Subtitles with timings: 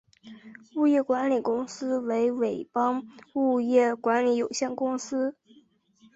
[0.77, 5.37] 物业管理公司为伟邦物业管理有限公司。